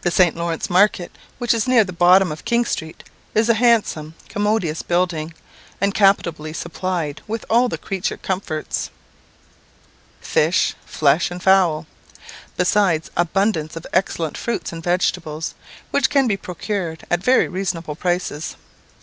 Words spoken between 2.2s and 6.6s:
of King street, is a handsome, commodious building, and capitally